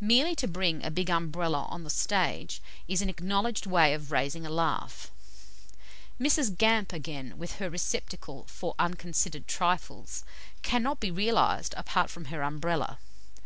[0.00, 4.46] Merely to bring a big Umbrella on the stage is an acknowledged way of raising
[4.46, 5.10] a laugh.
[6.18, 6.56] Mrs.
[6.56, 10.24] Gamp again, with her receptacle for unconsidered trifles,
[10.62, 12.96] cannot be realised apart from her Umbrella.